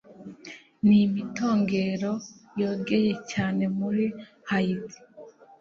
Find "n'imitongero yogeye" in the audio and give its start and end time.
0.87-3.13